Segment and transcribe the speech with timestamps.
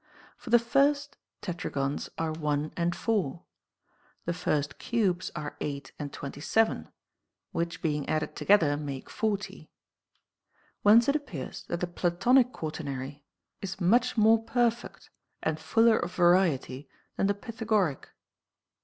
[0.35, 3.43] For the first tetragons are 1 and 4,
[4.25, 6.89] the first cubes are 8 and 27,
[7.51, 9.69] which being added together make 40.
[10.81, 13.23] Whence it appears that the Platonic quaternary
[13.61, 15.11] is much more perfect
[15.43, 18.07] and fuller of variety than the Fythagoric.